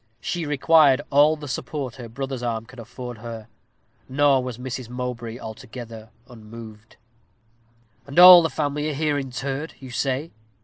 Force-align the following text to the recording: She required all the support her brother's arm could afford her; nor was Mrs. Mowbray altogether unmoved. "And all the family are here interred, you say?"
She 0.19 0.47
required 0.47 1.01
all 1.11 1.35
the 1.35 1.47
support 1.47 1.97
her 1.97 2.09
brother's 2.09 2.41
arm 2.41 2.65
could 2.65 2.79
afford 2.79 3.19
her; 3.19 3.47
nor 4.09 4.43
was 4.43 4.57
Mrs. 4.57 4.89
Mowbray 4.89 5.37
altogether 5.37 6.09
unmoved. 6.27 6.95
"And 8.07 8.17
all 8.17 8.41
the 8.41 8.49
family 8.49 8.89
are 8.89 8.93
here 8.95 9.19
interred, 9.19 9.75
you 9.79 9.91
say?" 9.91 10.31